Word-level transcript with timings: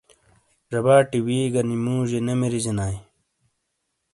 ژباٹی 0.71 1.19
وی 1.25 1.37
گہ 1.53 1.61
نی 1.67 1.75
موجئیے 1.83 2.19
نے 2.25 2.33
مریجنائیے۔ 2.41 2.99